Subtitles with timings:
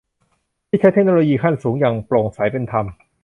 [0.67, 2.85] ที่ใช้เทคโนโลยีขั้นสูงอย่างโปร่งใสเป็นธรรม